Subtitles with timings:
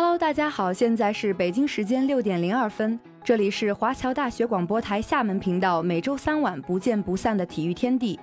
[0.00, 8.16] Hello，大家好，现在是北京时间六点零二分，这里是华侨大学广播台厦门频道，每周三晚不见不散的体育天地。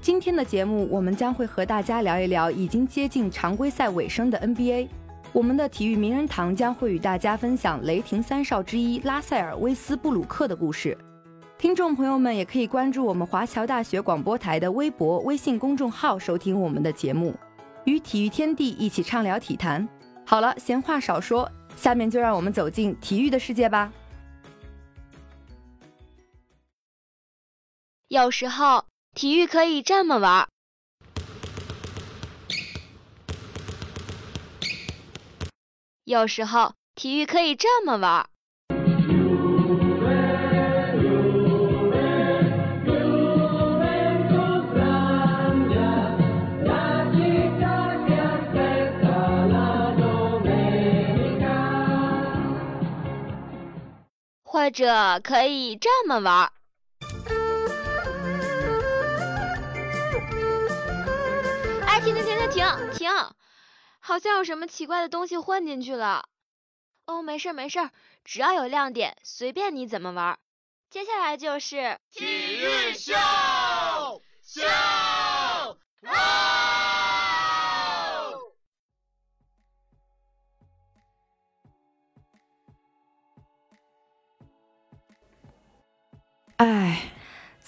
[0.00, 4.88] 今天的节目，我们将会和大家聊一聊已经接近常规赛尾声的 NBA。
[5.34, 10.96] 我们的体育名人堂将会与大家分享雷霆三少之一拉塞尔·威斯布鲁克的故事。
[11.58, 17.34] 听众朋友们也可以关注我们华侨大学广播台的微博、微信公众号收听我们的节目，
[17.84, 19.86] 与体育天地一起畅聊体坛。
[20.30, 23.90] 好了，闲话少说，下面就让我们走进体育的世界吧。
[28.08, 30.48] 有时候，体育可以这么玩儿。
[36.04, 38.28] 有时候，体育可以这么玩儿。
[54.58, 56.52] 或者可以这么玩。
[61.86, 63.08] 哎，停停停停停停！
[64.00, 66.28] 好像有什么奇怪的东西混进去了。
[67.06, 67.88] 哦，没事没事，
[68.24, 70.36] 只要有亮点，随便你怎么玩。
[70.90, 73.12] 接下来就是体育秀。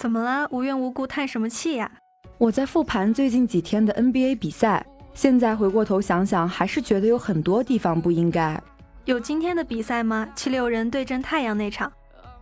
[0.00, 0.48] 怎么了？
[0.50, 1.92] 无缘无故叹什么气呀？
[2.38, 8.58] 我在复盘最近几天的 NBA 比赛，现在回过头想想，还是觉得有很多地方不应该。
[9.04, 10.26] 有今天的比赛吗？
[10.34, 11.92] 七六人对阵太阳那场？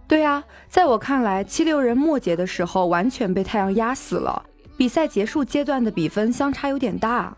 [0.06, 4.40] 对啊，在我看来，七六人末节的时候完全被太阳压死了。
[4.76, 7.36] 比赛结束阶段的比分相差有点大，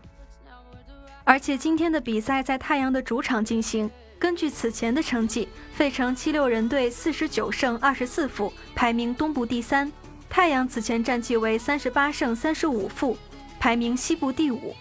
[1.23, 3.89] 而且今天的比赛在太阳的主场进行。
[4.19, 9.89] 根据此前的成绩，费城七六人队四十九胜二十四负，排名东部第三；
[10.31, 13.17] 太阳此前战绩为三十八胜三十五负，
[13.59, 14.73] 排名西部第五。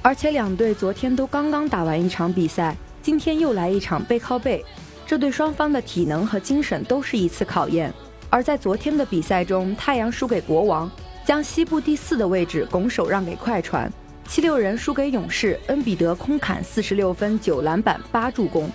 [0.00, 4.64] 而且两队昨天都刚刚打完一场比赛，今天又来一场背靠背，
[5.04, 7.92] 这对双方的体能和精神都是一次考验。
[8.30, 10.88] 而在昨天的比赛中，太阳输给国王，
[11.24, 13.92] 将西部第四的位置拱手让给快船。
[14.28, 18.70] 七六人输给勇士，恩比德空砍四十六分、九篮板、八助攻。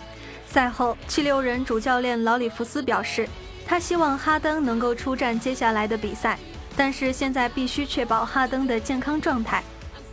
[0.45, 3.25] 赛后，七六人主教练老里弗斯表示，
[3.65, 6.37] 他希望哈登能够出战接下来的比赛，
[6.75, 9.63] 但是现在必须确保哈登的健康状态。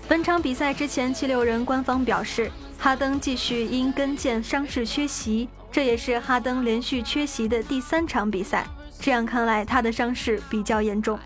[0.09, 8.67] 本场比赛之前，七六人官方表示，哈登继续因跟腱伤势缺席，这也是哈登连续缺席的第三场比赛。
[8.99, 11.19] 这样看来，他的伤势比较严重。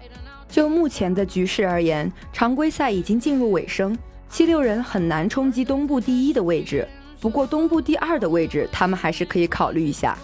[0.49, 3.97] 就目前的局势而言，常规赛已经进入尾声，
[4.29, 6.87] 七六人很难冲击东部第一的位置。
[7.21, 10.17] 不过东部第二的位置，他们还是可以考虑一下。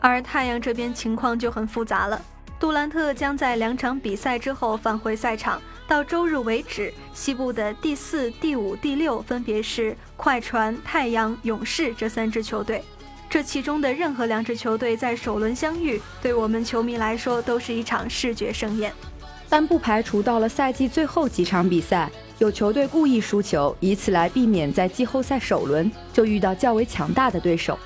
[0.00, 2.20] 而太阳这边情况就很复杂了，
[2.58, 5.60] 杜兰特将在两场比赛之后返回赛场。
[5.86, 12.82] 到周日为止，西部的第四、第五、第六分别是快船、太阳、勇士这三支球队。
[13.30, 18.92] 这其中的任何两支球队在首轮相遇，对我们球迷来说都是一场视觉盛宴。
[19.48, 27.78] 但不排除到了赛季最后几场比赛，有球队故意输球，以此来避免在季后赛首轮就遇到较为强大的对手。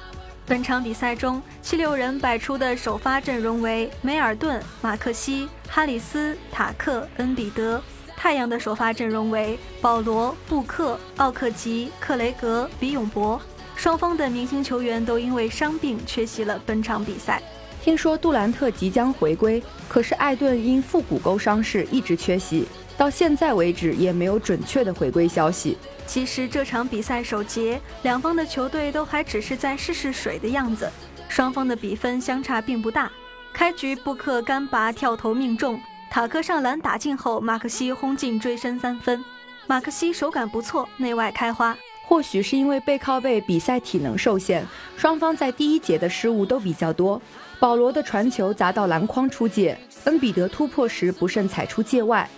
[0.44, 7.78] 本场比赛中，七六人摆出的首发阵容为梅尔顿、马克西、哈里斯、塔克、恩比德；
[8.16, 13.40] 太阳的首发阵容为保罗、布克、奥克吉、克雷格、比永博。
[13.76, 17.40] 双方的明星球员都因为伤病缺席了本场比赛。
[17.80, 22.66] 听说杜兰特即将回归，可是艾顿因腹股沟伤势一直缺席，
[22.96, 25.76] 到现在为止也没有准确的回归消息。
[26.06, 30.90] 其实这场比赛首节，两方的球队都还只是在试试水的样子，
[31.28, 33.10] 双方的比分相差并不大。
[33.52, 35.80] 开局布克干拔跳投命中，
[36.10, 39.24] 塔克上篮打进后，马克西轰进追身三分。
[39.66, 41.76] 马克西手感不错，内外开花。
[42.04, 44.66] 或许是因为背靠背比赛体能受限，
[44.96, 47.20] 双方在第一节的失误都比较多。
[47.58, 52.28] 保罗的传球砸到篮筐出界，恩比德突破时不慎踩出界外。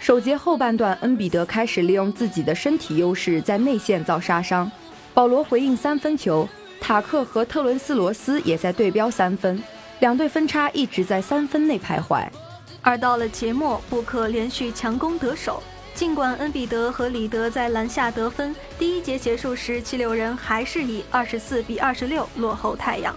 [0.00, 4.70] 首节后半段，恩比德开始利用自己的身体优势在内线造杀伤，
[5.14, 6.48] 保罗回应三分球，
[6.80, 9.62] 塔克和特伦斯罗斯也在对标三分，
[10.00, 12.26] 两队分差一直在三分内徘徊。
[12.80, 15.62] 而到了节末，布克连续强攻得手，
[15.94, 23.14] 尽管恩比德和里德在篮下得分，第一节结束时，七六人还是以二十四比二十六落后太阳。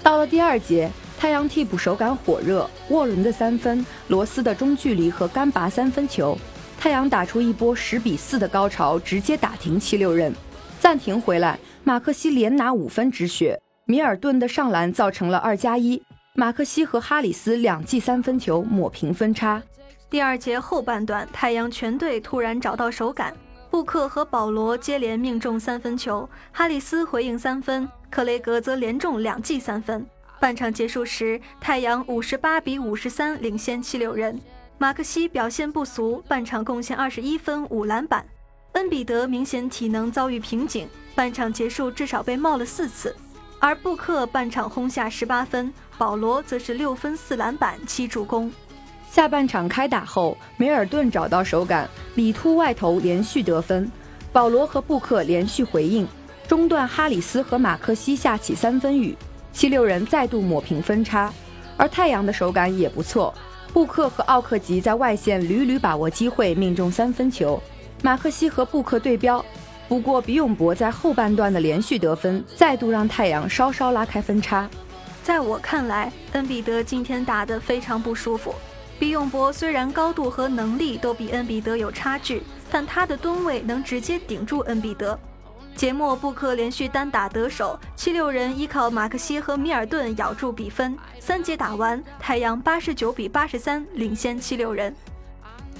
[0.00, 0.88] 到了第二节，
[1.24, 6.36] 太阳替补手感火热，沃伦的三分、罗斯的中距离和干拔三分球，
[6.78, 10.30] 太阳打出一波十比四的高潮，直接打停七六人。
[10.78, 16.02] 暂停回来，马克西连拿五分止血，米尔顿的上篮造成了二加一，
[16.34, 19.62] 马克西和哈里斯两记三分球抹平分差。
[20.10, 23.34] 第二节后半段，太阳全队突然找到手感，
[23.70, 30.04] 布克和保罗接连命中三分球，哈里斯回应三分，克雷格则连中两记三分。
[30.44, 34.38] 半场结束时，太阳五十八比五十三领先七六人。
[34.76, 38.22] 马克西表现不俗，半场贡献二十一分五篮板。
[38.72, 43.16] 恩比德明显体能遭遇瓶颈，半场结束至少被冒了四次。
[43.58, 48.52] 而布克半场轰下十八分，保罗则是六分四篮板七助攻。
[49.10, 53.90] 下半场开打后，梅尔顿找到手感，里突外投连续得分，
[54.30, 56.06] 保罗和布克连续回应。
[56.46, 59.16] 中段哈里斯和马克西下起三分雨，
[59.54, 61.32] 七六人再度抹平分差。
[61.78, 63.32] 而太阳的手感也不错。
[63.72, 67.60] 布克和奥克吉在外线屡屡把握机会，命中三分球。
[68.02, 69.44] 马克西和布克对标，
[69.88, 74.68] 不过比永博在后半段的连续得分，再度让太阳稍稍拉开分差。
[75.24, 78.54] 在我看来，恩比德今天打得非常不舒服。
[78.96, 85.18] 比永博虽然高度和能力都比恩比德有差距，但他的吨位能直接顶住恩比德。
[85.76, 90.96] 节末，布克连续单打得手，七六人依靠马克西和米尔顿咬住比分。
[91.18, 94.94] 三节打完，太阳八十九比八十三领先七六人。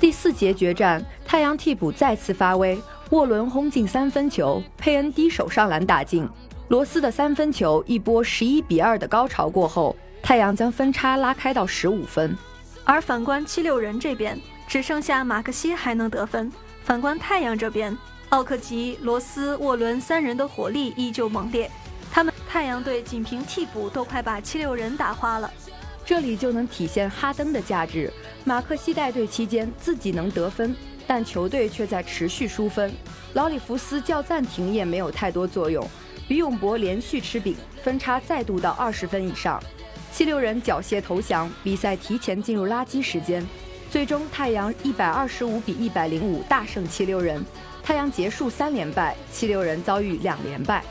[0.01, 2.77] 第四节决战，太阳替补再次发威，
[3.11, 6.29] 沃伦轰进三分球，佩恩低手上篮打进，
[6.69, 12.37] 罗斯的三分球，一波十一比二的高潮过后，太阳将分差拉开到十五分。
[12.85, 14.37] 而反观七六人这边，
[14.67, 16.53] 只剩下马克西还能得分。
[16.83, 17.97] 反观太阳这边。
[18.35, 21.71] 奥克吉、罗斯、沃伦三人的火力依旧猛烈，
[22.11, 25.49] 他们太阳队仅凭替补都快把七六人打花了。
[26.05, 28.13] 这里就能体现哈登的价值。
[28.43, 30.75] 马克西带队期间自己能得分，
[31.07, 32.93] 但球队却在持续输分。
[33.35, 35.89] 劳里弗斯叫暂停也没有太多作用。
[36.27, 37.55] 比永博连续吃饼，
[37.85, 39.63] 分差再度到二十分以上。
[40.11, 43.47] 七六人缴械投降，比赛提前进入垃圾时间。
[43.93, 47.41] 最终太阳一百二十五比一百零五大胜七六人。
[47.85, 50.83] 太阳结束三连败，七六人遭遇两连败。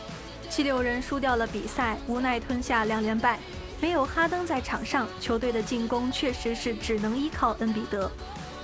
[0.47, 3.39] 七六人输掉了比赛，无奈吞下两连败。
[3.81, 8.09] 没有哈登在场上，球队的进攻确实是只能依靠恩比德。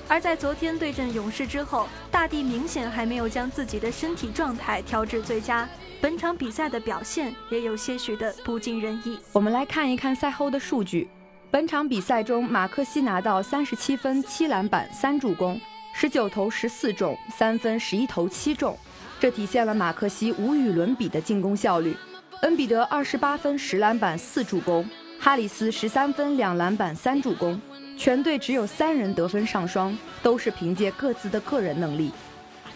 [0.08, 5.68] 而在昨天对阵勇士之后，大帝明显还没有将自己的身体状态调至最佳，
[6.00, 9.20] 本场比赛的表现也有些许的不尽人意。
[9.34, 11.10] 我们来看一看赛后的数据。
[11.50, 15.60] 本场比赛中，马克西拿到三十七分、七篮板、三助攻。
[16.02, 18.74] 十九投十四中，三分十一投七中，
[19.20, 21.94] 这体现了马克西无与伦比的进攻效率。
[22.42, 27.62] 恩比德二十八分十篮板四助攻，哈里斯十三分两篮板三助攻，
[27.98, 29.94] 全队只有三人得分上双，
[30.24, 32.14] 都是凭借各自的个人能力。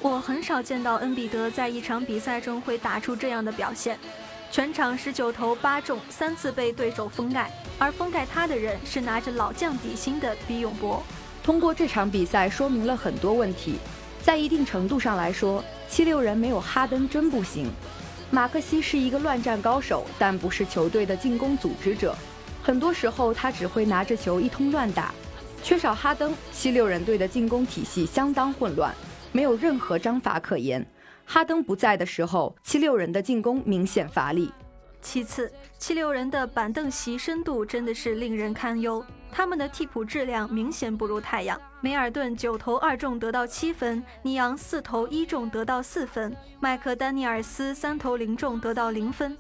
[0.01, 3.97] 我很少见到恩比德在一场比赛中会打出这样的表现，
[4.51, 7.49] 全场十九投八中，三次被对手封盖，
[7.79, 11.01] 而封盖他的人是拿着老将底薪的比永博。
[11.43, 13.75] 通过这场比赛说明了很多问题，
[14.21, 17.69] 在一定程度上来说，七六人没有哈登真不行。
[18.31, 22.15] 马克西是一个乱战高手，但不是球队的进攻组织者。
[22.63, 25.13] 很多时候他只会拿着球一通乱打。
[25.61, 28.95] 缺少哈登，七六人队的进攻体系相当混乱，
[29.33, 30.85] 没有任何章法可言。
[31.25, 34.49] 哈登不在的时候，七六人的进攻明显乏力。
[35.01, 39.05] 其次，七六人的板凳席深度真的是令人堪忧。
[39.35, 41.59] 他们的替补质量明显不如太阳。
[41.81, 49.35] 梅尔顿九投二中得到七分，尼昂四投一中得到四分，麦克丹尼尔斯三投零中得到零分。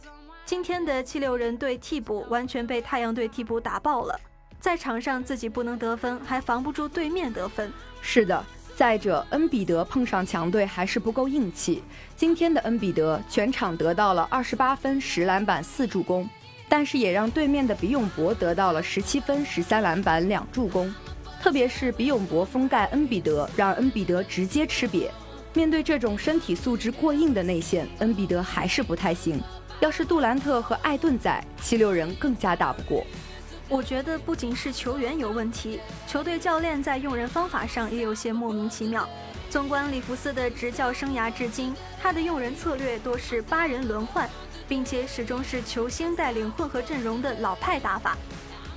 [0.45, 4.19] 今天的七六人队替补完全被太阳队替补打爆了，
[4.59, 7.71] 在场上自己不能得分，还防不住对面得分。
[8.01, 8.43] 是的，
[8.75, 11.83] 再者，恩比德碰上强队还是不够硬气。
[12.15, 16.27] 今天的恩比德全场得到了二十八分、十篮板、四助攻。
[16.69, 20.93] 但是也让对面的比永博得到了十七分、十三篮板、两助攻，
[21.41, 25.09] 特别是比永博封盖恩比德，让恩比德直接吃瘪。
[25.53, 29.39] 面对这种身体素质过硬的内线，恩比德还是不太行。
[29.79, 33.05] 要是杜兰特和艾顿在，七六人更加打不过。
[33.69, 39.07] 我觉得不仅是球员有问题，球队教练在用人方法上也有些莫名其妙。
[39.49, 44.27] 纵观里弗斯的执教生涯至今，他的用人策略多是八人轮换。
[44.67, 48.17] 并且始终是球星带领混合阵容的老派打法，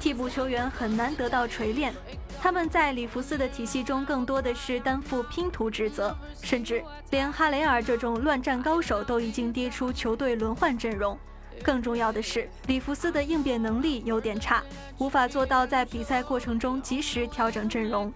[0.00, 1.94] 替补球员很难得到锤炼。
[2.38, 11.18] 他们在里弗斯的体系中更多的是担负拼图职责，甚至连哈雷尔这种乱战高手都已经跌出球队轮换阵容。
[11.62, 14.62] 更重要的是，里弗斯的应变能力有点差，
[14.98, 18.12] 无法做到在比赛过程中及时调整阵容。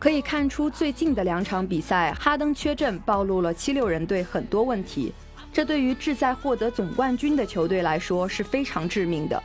[0.00, 5.14] 可以看出，最近的两场比赛，哈登缺阵暴露了七六人队很多问题。
[5.54, 9.40] 这对于志在获得总冠军的球队来说是非常致命的。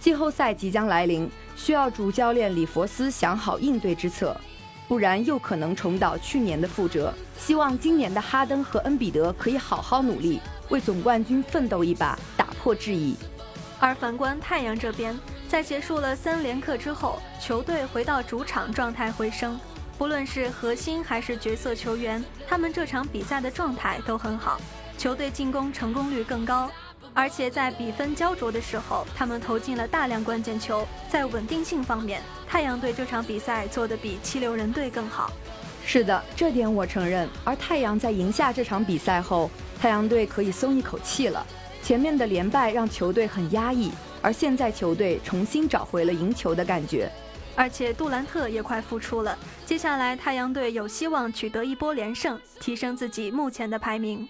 [0.00, 4.36] 季后赛即将来临，需要主教练里弗斯想好应对之策，
[4.88, 7.14] 不然又可能重蹈去年的覆辙。
[7.38, 13.14] 希望今年的哈登和恩比德可以好好努力，为总冠军奋斗一把，打破质疑。
[13.78, 15.16] 而反观太阳这边，
[15.48, 19.56] 在结束了三连客之后，球队回到主场状态回升，
[19.96, 24.60] 不论是核心还是角色球员，他们这场比赛的状态都很好，
[25.02, 26.70] 球队进攻成功率更高。
[27.12, 30.86] 而且在比分焦灼的时候，他们投进了大量关键球。
[31.10, 35.32] 在稳定性方面，太阳队这场比赛做得比七六人队更好。
[35.84, 37.28] 是的，这点我承认。
[37.42, 41.44] 而太阳在赢下这场比赛后，太阳队可以松一口气了。
[41.82, 43.90] 前面的连败让球队很压抑，
[44.22, 47.10] 而现在球队重新找回了赢球的感觉。
[47.56, 54.28] 而且杜兰特也快复出了，接下来太阳队有希望取得一波连胜，提升自己目前的排名。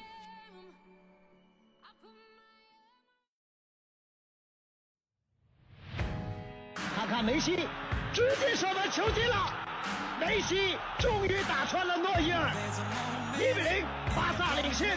[7.42, 7.68] 西
[8.12, 9.52] 直接射门球进了，
[10.20, 12.52] 梅西终于打穿了诺伊尔，
[13.36, 13.84] 一比零，
[14.14, 14.96] 巴萨领先。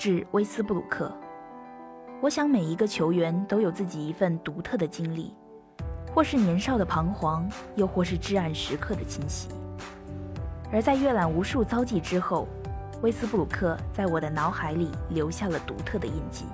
[0.00, 1.14] 致威斯布鲁克。
[2.22, 5.34] 我想每一个球员都有自己一份独特的经历。
[6.14, 9.50] 或是年少的彷徨，又或是至暗时刻的侵袭。
[10.72, 12.48] 而在阅览无数遭际之后，
[13.02, 16.46] 威斯布鲁克在我的脑海里留下了独特的印记。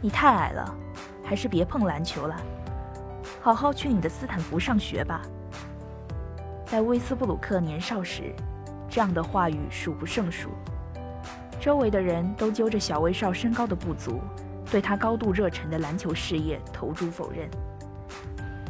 [0.00, 0.74] 你太矮了，
[1.22, 2.34] 还是别碰篮球了，
[3.40, 5.22] 好好去你的斯坦福上学吧。
[6.66, 8.34] 在威斯布鲁克年少时，
[8.88, 10.48] 这样的话语数不胜数，
[11.62, 14.20] 周围的人都揪着小威少身高的不足，
[14.68, 17.48] 对他高度热忱的篮球事业投诸否认。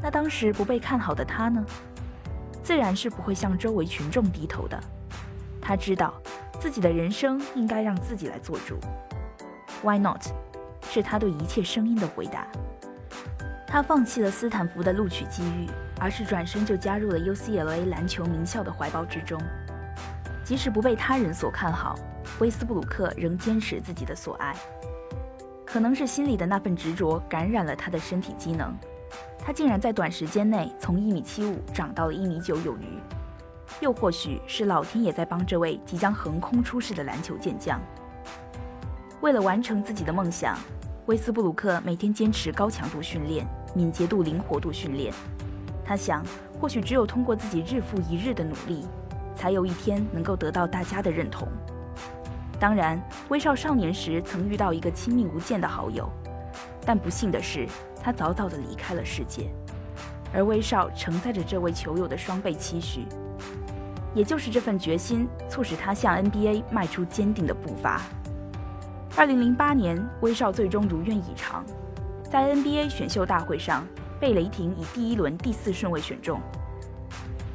[0.02, 1.64] 那当时不被看好的他呢？
[2.62, 4.78] 自然是不会向周围群众低头的。
[5.58, 6.12] 他知道
[6.60, 8.78] 自己的人生应该让自己来做主。
[9.82, 10.26] Why not？
[10.90, 12.46] 是他对一切声音的回答。
[13.66, 15.66] 他放弃了斯坦福的录取机遇，
[15.98, 19.40] 而是转身就加入了 UCLA 篮球名校的怀抱之中。
[20.44, 21.94] 即使不被他人所看好，
[22.40, 24.54] 威斯布鲁克仍坚持自己的所爱。
[25.64, 28.76] 可能是心里的那份执着感染了他的身体机能。
[29.38, 32.98] 他竟然在短时间内从一米七五长到了一米九有余，
[33.80, 37.80] 又或许是老天也在帮这位即将横空出世的篮球健将。
[39.20, 40.56] 为了完成自己的梦想，
[41.06, 45.12] 威斯布鲁克每天坚持高强度训练、敏捷度、灵活度训练。
[45.84, 46.24] 他想，
[46.60, 48.86] 或许只有通过自己日复一日的努力，
[49.34, 51.48] 才有一天能够得到大家的认同。
[52.58, 56.08] 当然，威少少年时曾遇到一个亲密无间的好友，
[56.84, 57.66] 但不幸的是。
[58.04, 59.48] 他早早地离开了世界，
[60.34, 63.06] 而威少承载着这位球友的双倍期许，
[64.12, 68.02] 也就是这份决心，促使他向 NBA 迈出坚定的步伐。
[69.16, 71.64] 二零零八年，威少最终如愿以偿，
[72.28, 73.86] 在 NBA 选秀大会上
[74.18, 76.40] 被雷霆以第一轮第四顺位选中。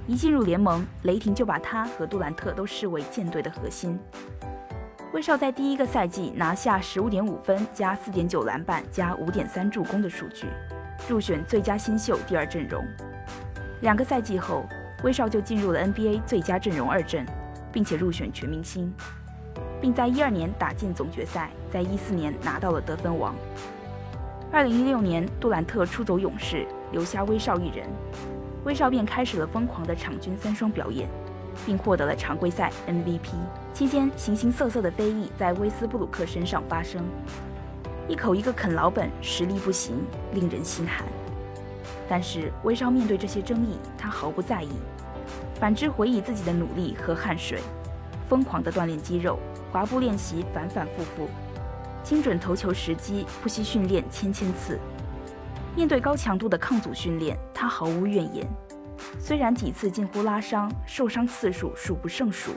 [0.07, 3.99] 一进入联盟，雷霆就把他和杜兰特都视为舰队的核心。
[5.13, 10.47] 威少在第一个赛季拿下十五点五分加四点九篮板加五点三助攻的数据，
[11.09, 12.81] 入选最佳新秀第二阵容。
[13.81, 14.65] 两个赛季后，
[15.03, 17.25] 威少就进入了 NBA 最佳阵容二阵，
[17.71, 18.93] 并且入选全明星，
[19.81, 23.35] 并在一二年打进总决赛，在一四年拿到了得分王。
[24.53, 27.85] 二零一六年，杜兰特出走勇士，留下威少一人，
[28.67, 31.07] 威少便开始了疯狂的场均三双表演。
[31.65, 33.31] 并获得了常规赛 MVP。
[33.73, 37.03] 期间，形形色色的非议在威斯布鲁克身上发生，
[38.07, 39.95] 一口一个啃老本，实力不行，
[40.33, 41.03] 令人心寒。
[42.07, 44.69] 但是威少面对这些争议，他毫不在意，
[45.59, 47.59] 反之回忆自己的努力和汗水，
[48.29, 49.39] 疯狂的锻炼肌肉，
[49.71, 51.27] 滑步练习反反复复，
[52.03, 54.77] 精准投球时机不惜训练千千次。
[55.77, 58.43] 面对高强度的抗阻训练，他毫无怨言。
[59.19, 62.53] 虽然几次近乎拉伤，受伤次数数不胜数，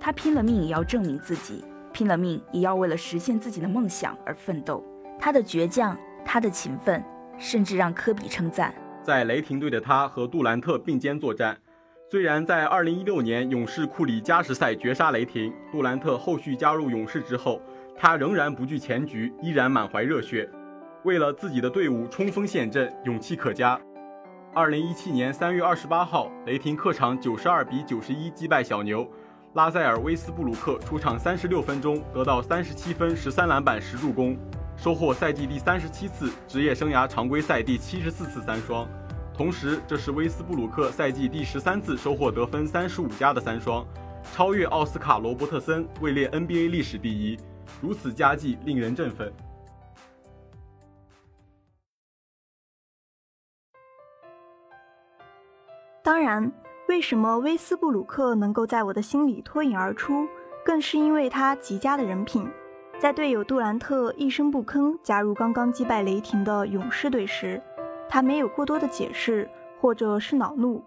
[0.00, 4.82] 他拼了命也要证明自己，拼了命也要为了实现自己的梦想而奋斗。
[5.18, 5.94] 他的倔强，
[6.24, 7.04] 他的勤奋，
[7.36, 8.74] 甚至让科比称赞。
[9.02, 11.54] 在雷霆队的他和杜兰特并肩作战，
[12.10, 17.60] 虽然在2016年勇士库里加时赛绝杀雷霆，杜兰特后续加入勇士之后，
[17.94, 20.48] 他仍然不惧前局，依然满怀热血，
[21.04, 23.80] 为了自己的队伍冲锋陷阵，勇气可嘉。
[24.54, 29.08] 2017年3月28号，雷霆客场92比91击败小牛，
[29.54, 34.36] 拉塞尔·威斯布鲁克出场36分钟，得到37分、13篮板、10助攻，
[34.76, 38.86] 收获赛季第三十七次职业生涯常规赛第七十四次三双。
[39.32, 43.86] 同时，这是威斯布鲁克赛季第十三次收获得分三十五加的三双，
[44.34, 47.38] 超越奥斯卡·罗伯特森，位列 NBA 历史第一。
[47.80, 49.32] 如此佳绩令人振奋。
[56.10, 56.50] 当然，
[56.88, 60.26] 为什么威斯布鲁克能够在我的心里脱颖而出，
[60.64, 62.50] 更是因为他极佳的人品。
[62.98, 67.62] 在队友杜兰特一声不吭加入刚刚击败雷霆的勇士队时，
[68.08, 69.48] 他没有过多的解释，
[69.80, 70.82] 或者是恼怒，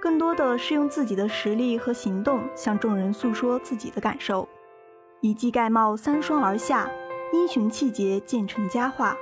[0.00, 4.48] 更多的是用自己的实力和行动向众人诉说自己的感受。
[5.20, 6.88] 一记盖帽，三双而下，
[7.32, 9.16] 英雄气节渐成佳话。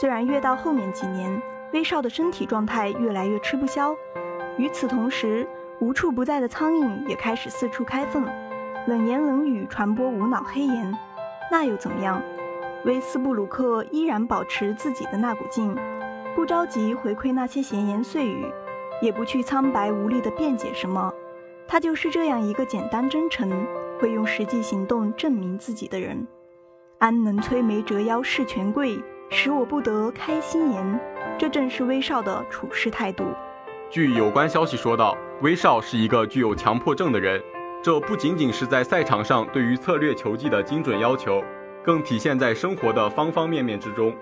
[0.00, 1.40] 虽然越到后面几年，
[1.72, 3.94] 威少的身体状态越来越吃不消，
[4.58, 5.46] 与此同时，
[5.80, 8.26] 无处不在的苍蝇也开始四处开缝，
[8.86, 10.96] 冷言冷语传播无脑黑言，
[11.50, 12.22] 那又怎么样？
[12.84, 15.76] 威斯布鲁克依然保持自己的那股劲。
[16.34, 18.44] 不着急回馈那些闲言碎语，
[19.00, 21.12] 也不去苍白无力的辩解什么，
[21.66, 23.50] 他就是这样一个简单真诚、
[23.98, 26.26] 会用实际行动证明自己的人。
[26.98, 28.98] 安能摧眉折腰事权贵，
[29.30, 31.00] 使我不得开心颜。
[31.38, 33.24] 这正是威少的处事态度。
[33.88, 37.40] 据有关消息说道，威少是一个具有强迫症的人，
[37.82, 41.42] 这不仅仅是在赛场上对于策略球技的精准要求，
[41.84, 44.12] 更体现在生活的方方面面之中。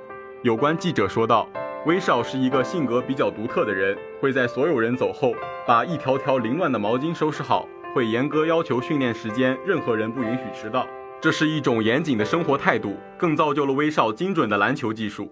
[0.42, 1.48] 有关记者说道。
[1.86, 5.34] 威少是一个性格比较独特的人，会在所有人走后
[5.66, 10.86] 把一条条凌乱的毛巾收拾好，会严格要求训练时间，任何人不允许迟到。
[11.20, 15.30] 这是一种严谨的生活态度，更造就了威少精准的篮球技术。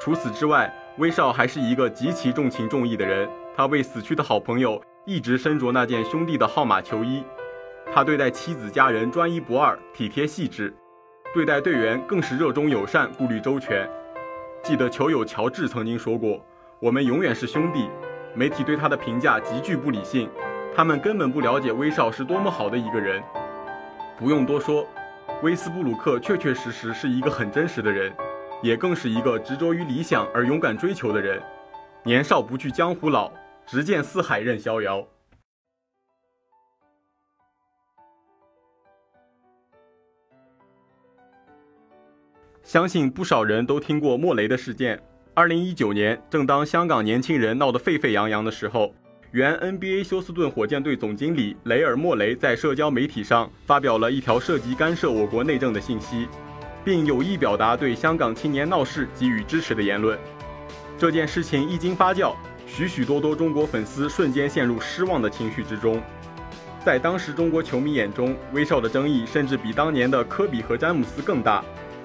[0.00, 3.28] 除此之外，威少还是一个极其重情重义的人，
[3.60, 7.22] 他为死去的好朋友一直身着那件兄弟的号码球衣。
[7.92, 10.74] 他对待妻子家人专一不二、体贴细致，
[11.34, 13.86] 对待队员更是热衷友善、顾虑周全。
[14.62, 16.42] 记得球友乔治曾经说过
[16.80, 17.90] ：“我们永远是兄弟。”
[18.34, 20.30] 媒体对他的评价极具不理性，
[20.74, 23.22] 他们根本不了解威少是多么好的一个人。
[24.18, 24.86] 不用多说，
[25.42, 28.10] 威斯布鲁克确确实实是一个很真实的人，
[28.62, 31.38] 也更是一个执着于理想而勇敢追求的人。
[32.02, 33.30] 年少不惧江湖老，
[33.70, 35.06] 直剑四海任逍遥。
[42.64, 45.00] 相信不少人都听过莫雷的事件。
[45.34, 48.92] 二零一九年，正当香港年轻人闹得沸沸扬扬的时候，
[49.30, 56.26] 原 NBA 休斯顿火箭队总经理雷尔·莫雷在社交媒体上发表了一条涉及干涉我国内政的信息，
[56.84, 60.18] 并有意表达对香港青年闹事给予支持的言论。
[60.98, 62.34] 这件事情一经发酵，
[62.72, 66.00] 许许多多中国粉丝瞬间陷入失望的情绪之中。
[66.84, 71.64] 在当时中国球迷眼中，威少的争议甚至比当年的科比和詹姆斯更大。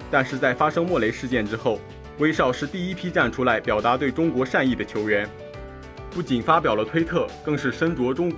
[0.09, 1.79] 但是在发生莫雷事件之后，
[2.17, 5.29] 威少是第一批站出来表达对中国善意的球员，
[6.09, 8.33] 不仅发表了推特，更是身着中，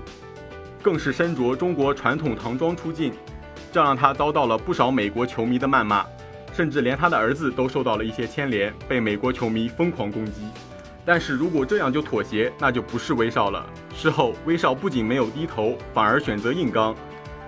[0.82, 3.14] 更是身着中国传统唐装出镜，
[3.72, 6.06] 这让他遭到了不少美国球迷的谩骂，
[6.54, 10.44] 甚至连他的儿子都受到了一些牵连，被美国球迷疯狂攻击。
[11.08, 13.66] 但是如果这样就妥协，那就不是威少了。
[13.96, 16.94] 事后，威少不仅没有低头，反而选择硬刚。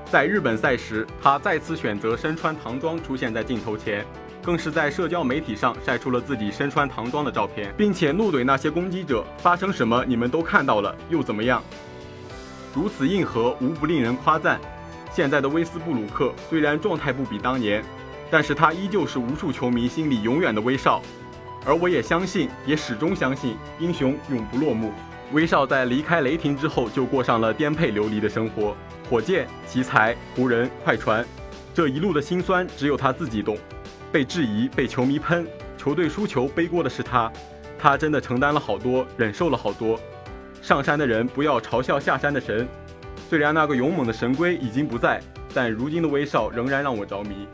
[0.06, 4.06] 在日本赛时，他再次选择身穿唐装出现在镜头前，
[4.42, 11.62] 更是在社交媒体上晒出了自己身穿唐装的照片，并且怒怼那些攻击者：“发生什么你们都看到了，又怎么样？”
[12.74, 14.58] 如此硬核，无不令人夸赞。
[15.12, 17.84] 现在的威斯布鲁克虽然状态不比当年，
[18.32, 21.02] 但是他依旧是无数球迷心里永远的威少。
[21.66, 24.92] 而我也相信，也始终相信，英雄永不落幕。
[25.32, 28.76] 威少在离开雷霆之后，就过上了颠沛流离的生活。
[29.10, 31.26] 火箭、奇才、湖人、快船，
[31.74, 33.58] 这一路的辛酸只有他自己懂。
[34.12, 35.46] 被质疑、被球迷喷，
[35.78, 37.32] 球队输球背锅的是他，
[37.78, 40.00] 他真的承担了好多，忍受了好多。
[40.62, 42.68] 上山的人不要嘲笑下山的神。
[43.30, 45.22] 虽然那个勇猛的神龟已经不在，
[45.54, 47.48] 但如今的威少仍然让我着迷。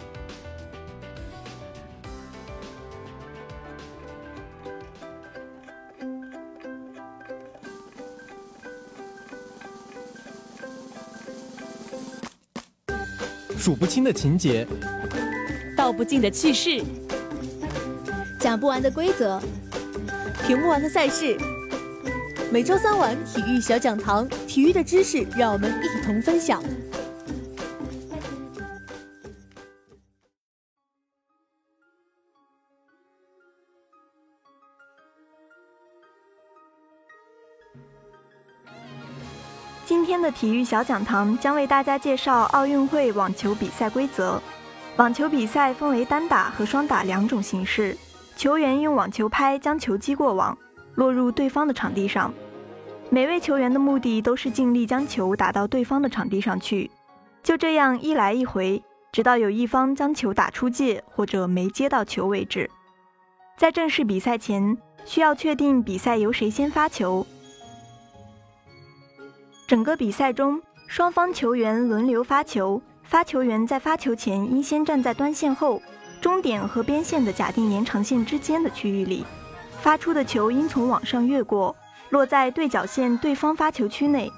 [13.65, 14.63] 数不清的情节，
[15.75, 16.84] 道不尽的趣事，
[18.39, 19.41] 讲不完的规则，
[20.45, 21.36] 评不完的赛事。
[22.51, 26.62] 每周三晚体育小讲堂，体育的知识让我们一同分享。
[40.36, 44.39] 体育小讲堂将为大家介绍奥运会网球比赛规则。
[44.98, 47.98] 网球比赛分为单打和双打两种形式，
[48.36, 50.58] 球员用网球拍将球击过网，
[50.95, 52.34] 落入对方的场地上。
[53.10, 56.91] 每位球员的目的都是尽力将球打到对方的场地上去，
[57.41, 62.69] 就这样一来一回，直到有一方将球打出界或者没接到球为止。
[63.58, 67.26] 在正式比赛前，需要确定比赛由谁先发球。
[69.67, 75.82] 整个比赛中，双方球员轮流发球，发球员在发球前应先站在端线后，
[76.21, 79.25] 终点和边线的假定延长线之间的区域里，
[79.82, 81.75] 发出的球应从网上越过，
[82.10, 84.32] 落在对角线对方发球区内。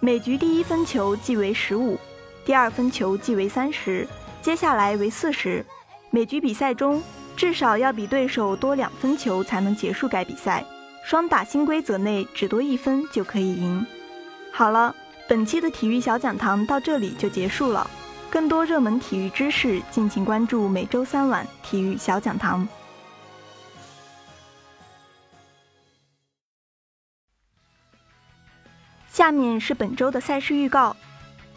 [0.00, 1.96] 每局第一分球计为十五，
[2.44, 4.04] 第二分球计为三十，
[4.42, 5.64] 接下来为四十。
[6.10, 7.00] 每局比赛中
[7.36, 10.64] 至少要比对手多两分球才能结束该比赛。
[11.04, 13.86] 双打新规则内只多一分就可以赢。
[14.56, 14.94] 好了，
[15.28, 17.90] 本期的体育小讲堂到这里就结束了。
[18.30, 22.66] 更多热门体育知识，敬请关注每周三晚体育小讲堂。
[29.10, 30.94] 下面是本周的赛事预告。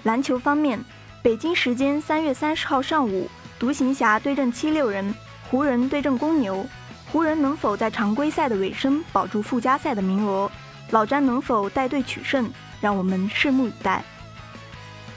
[0.02, 0.84] 篮球方面，
[1.22, 3.30] 北京时间三月三十号上午，
[3.60, 5.14] 独行侠对阵七六人，
[5.52, 6.66] 湖人对阵公牛。
[7.12, 10.50] 湖人能否在常规赛的尾声保住附加赛的名额？
[10.90, 12.52] 老詹能否带队取胜？
[12.82, 14.04] 让我们拭目以待。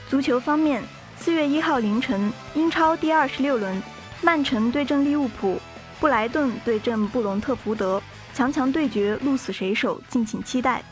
[0.09, 0.83] 足球方面，
[1.17, 3.81] 四月一号凌晨，英超第二十六轮，
[4.21, 5.59] 曼城对阵利物浦，
[5.99, 8.01] 布莱顿对阵布隆特福德，
[8.33, 10.83] 强强对决，鹿死谁手，敬请期待。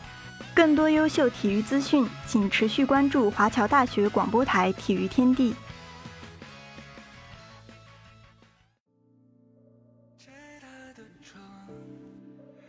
[0.54, 5.54] 更多优秀体育资讯，请持续关注华侨大学广播台体育天地。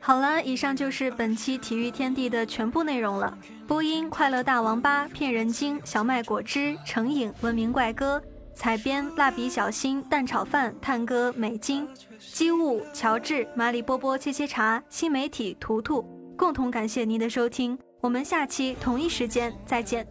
[0.04, 3.38] 好了，以上就是本期体育天地的全部内容了。
[3.68, 8.20] 播音：快乐大王八、骗人精、小麦果汁、成瘾、文明怪哥；
[8.56, 11.88] 采编：蜡笔小新、蛋炒饭、探戈、美金、
[12.18, 16.04] 机务、乔治、马里波波、切切茶、新媒体图图。
[16.36, 20.08] 共同感谢您的收听，我们下期同一时间再见。